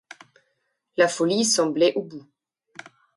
La 0.97 1.07
folie 1.07 1.45
semblait 1.45 1.93
au 1.93 2.01
bout. 2.01 2.25